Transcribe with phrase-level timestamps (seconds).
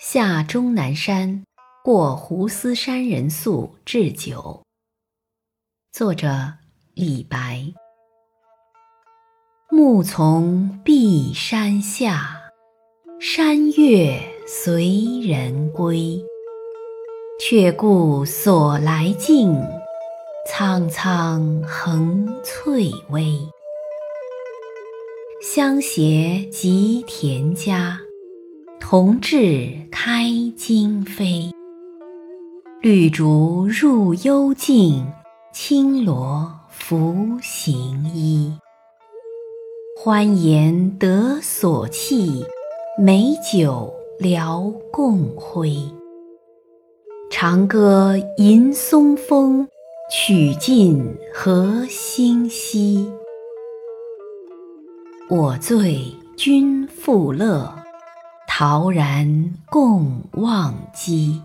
[0.00, 1.42] 下终南山，
[1.82, 4.62] 过斛斯山人宿置酒。
[5.90, 6.28] 作者
[6.94, 7.66] 李白。
[9.72, 12.30] 暮从碧山下，
[13.18, 16.24] 山月随人归。
[17.40, 19.60] 却顾所来径，
[20.48, 23.36] 苍苍横翠微。
[25.42, 28.00] 相携及田家，
[28.90, 30.24] 同至开
[30.56, 31.50] 荆扉。
[32.80, 35.04] 绿竹入幽径，
[35.52, 38.50] 青萝拂行衣。
[39.94, 42.46] 欢颜得所憩，
[42.98, 45.70] 美酒聊共挥。
[47.30, 49.68] 长歌吟松风，
[50.10, 53.06] 曲尽何星稀。
[55.28, 56.06] 我醉
[56.38, 57.70] 君复乐，
[58.60, 61.40] 陶然共忘机。